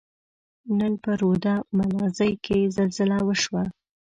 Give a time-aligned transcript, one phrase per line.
[0.77, 1.45] نن په رود
[1.77, 3.63] ملازۍ کښي زلزله وشوه.